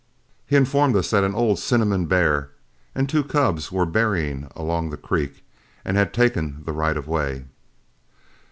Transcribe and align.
He 0.47 0.55
informed 0.55 0.95
us 0.95 1.11
that 1.11 1.23
an 1.23 1.35
old 1.35 1.59
cinnamon 1.59 2.07
bear 2.07 2.49
and 2.95 3.07
two 3.07 3.23
cubs 3.23 3.71
were 3.71 3.85
berrying 3.85 4.49
along 4.55 4.89
the 4.89 4.97
creek, 4.97 5.43
and 5.85 5.95
had 5.95 6.11
taken 6.11 6.63
the 6.65 6.73
right 6.73 6.97
of 6.97 7.07
way. 7.07 7.45